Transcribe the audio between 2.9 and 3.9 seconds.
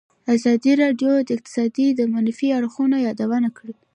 یادونه کړې.